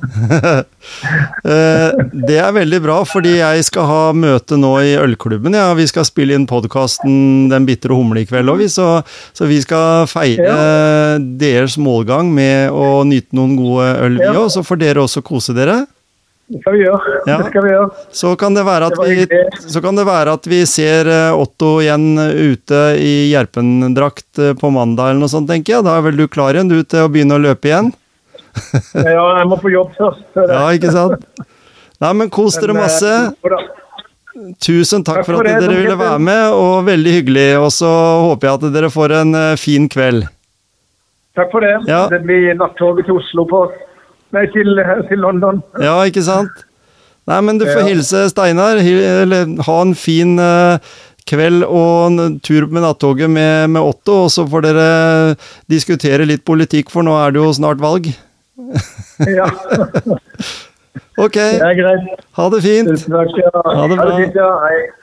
Eh, 1.41 1.93
det 2.27 2.38
er 2.41 2.51
veldig 2.53 2.79
bra, 2.84 2.96
fordi 3.05 3.31
jeg 3.36 3.63
skal 3.65 3.86
ha 3.89 4.00
møte 4.17 4.58
nå 4.58 4.72
i 4.86 4.91
ølklubben. 4.98 5.55
Ja. 5.58 5.72
Vi 5.77 5.86
skal 5.89 6.05
spille 6.05 6.36
inn 6.38 6.48
podkasten 6.50 7.50
Den 7.51 7.65
bitre 7.65 7.96
humle 7.98 8.22
i 8.22 8.27
kveld 8.29 8.50
òg, 8.53 8.63
så, 8.70 8.88
så, 9.34 9.48
vi 9.50 9.58
skal 9.63 10.05
feire 10.10 10.46
ja. 10.46 11.17
deres 11.41 11.77
målgang 11.81 12.29
med 12.34 12.74
å 12.74 13.01
nyte 13.08 13.38
noen 13.38 13.55
gode 13.58 13.88
øl, 14.05 14.20
vi 14.22 14.29
òg. 14.34 14.50
Så 14.53 14.65
får 14.65 14.81
dere 14.84 15.05
også 15.05 15.25
kose 15.25 15.55
dere. 15.58 15.84
Det 16.51 16.60
skal 16.60 16.74
vi 16.75 16.79
gjøre. 16.84 17.17
Ja. 17.29 17.36
Det 17.39 17.48
skal 17.48 17.63
vi 17.63 17.70
gjøre. 17.72 18.05
Så 18.12 18.29
kan 18.36 18.55
det 18.58 18.63
være 18.67 18.88
at, 18.91 18.98
vi, 19.08 19.41
så 19.72 19.81
kan 19.84 19.96
det 19.96 20.03
være 20.03 20.34
at 20.36 20.48
vi 20.51 20.58
ser 20.67 21.08
eh, 21.08 21.39
Otto 21.39 21.77
igjen 21.79 22.20
ute 22.20 22.79
i 23.00 23.13
Gjerpen-drakt 23.31 24.41
eh, 24.43 24.51
på 24.60 24.72
mandag 24.75 25.13
eller 25.13 25.22
noe 25.24 25.31
sånt, 25.31 25.48
tenker 25.48 25.77
jeg. 25.77 25.86
Da 25.88 25.93
er 25.96 26.03
vel 26.10 26.20
du 26.20 26.25
klar 26.27 26.58
igjen 26.58 26.67
du 26.67 26.81
til 26.84 27.05
å 27.05 27.12
begynne 27.13 27.38
å 27.38 27.43
løpe 27.46 27.72
igjen? 27.72 27.93
ja, 29.00 29.27
jeg 29.39 29.48
må 29.48 29.62
på 29.62 29.72
jobb 29.72 29.93
først. 29.96 30.25
Ja, 30.41 30.65
ikke 30.75 30.91
sant? 30.91 31.24
Nei, 32.03 32.12
men 32.20 32.34
kos 32.36 32.60
dere 32.60 32.75
eh, 32.75 32.81
masse. 32.81 33.13
Tusen 34.60 35.05
takk, 35.08 35.22
takk 35.22 35.29
for, 35.29 35.38
for 35.38 35.48
at 35.48 35.53
det, 35.53 35.70
dere 35.70 35.77
ville 35.86 35.96
være 36.01 36.20
med, 36.27 36.43
og 36.58 36.84
veldig 36.89 37.13
hyggelig. 37.15 37.48
Og 37.62 37.72
så 37.77 37.93
håper 38.25 38.50
jeg 38.50 38.60
at 38.60 38.75
dere 38.75 38.91
får 38.91 39.15
en 39.22 39.39
fin 39.62 39.88
kveld. 39.91 40.27
Takk 41.39 41.55
for 41.55 41.63
det. 41.63 41.77
Ja. 41.88 42.10
Det 42.12 42.20
blir 42.27 42.51
nattoget 42.60 43.08
til 43.08 43.22
Oslo 43.22 43.48
på 43.48 43.63
Nei, 44.31 44.45
til, 44.53 44.81
til, 45.09 45.19
London. 45.19 45.61
Ja, 45.81 45.97
ikke 46.07 46.23
sant? 46.23 46.65
Nei, 47.29 47.39
men 47.45 47.59
du 47.59 47.67
får 47.67 47.83
ja. 47.83 47.88
hilse 47.91 48.25
Steinar. 48.31 48.79
Ha 49.67 49.77
en 49.83 49.93
fin 49.97 50.38
uh, 50.39 50.79
kveld 51.29 51.65
og 51.67 52.07
en 52.07 52.39
tur 52.43 52.67
med 52.71 52.85
nattoget 52.85 53.29
med, 53.29 53.69
med 53.75 53.81
Otto, 53.81 54.23
og 54.25 54.31
så 54.33 54.47
får 54.50 54.65
dere 54.67 54.88
diskutere 55.71 56.27
litt 56.27 56.45
politikk, 56.47 56.91
for 56.93 57.05
nå 57.05 57.15
er 57.19 57.35
det 57.35 57.43
jo 57.43 57.51
snart 57.59 57.83
valg. 57.83 58.09
ja. 59.39 59.47
ok. 61.25 61.38
Det 61.38 61.67
er 61.67 61.77
greit. 61.77 62.25
Ha 62.39 62.50
det 62.55 62.63
fint. 62.65 62.95
Tusen 62.95 63.19
takk. 63.19 63.38
Ja. 63.43 63.53
Ha 63.67 63.85
det 63.91 64.00
bra. 64.00 64.07
Ha 64.07 64.09
det 64.09 64.25
fint, 64.25 64.41
ja. 64.41 64.50
Hei. 64.65 65.00